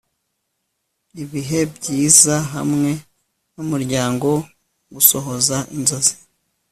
ibihe 1.23 1.59
byiza 1.75 2.35
hamwe 2.53 2.91
numuryango, 3.53 4.29
gusohoza 4.93 5.57
inzozi 5.77 6.15